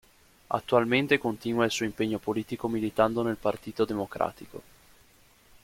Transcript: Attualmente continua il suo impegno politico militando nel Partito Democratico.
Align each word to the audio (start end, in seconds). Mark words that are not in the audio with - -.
Attualmente 0.47 1.19
continua 1.19 1.63
il 1.63 1.69
suo 1.69 1.85
impegno 1.85 2.17
politico 2.17 2.67
militando 2.67 3.21
nel 3.21 3.35
Partito 3.37 3.85
Democratico. 3.85 4.63